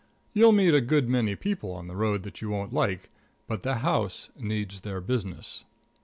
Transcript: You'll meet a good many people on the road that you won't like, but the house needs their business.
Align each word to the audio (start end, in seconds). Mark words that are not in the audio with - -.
You'll 0.33 0.51
meet 0.51 0.73
a 0.73 0.81
good 0.81 1.07
many 1.07 1.35
people 1.35 1.73
on 1.73 1.85
the 1.85 1.95
road 1.95 2.23
that 2.23 2.41
you 2.41 2.49
won't 2.49 2.73
like, 2.73 3.11
but 3.45 3.61
the 3.61 3.75
house 3.85 4.31
needs 4.35 4.81
their 4.81 4.99
business. 4.99 5.63